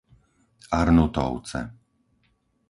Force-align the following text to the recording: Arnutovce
Arnutovce 0.79 1.59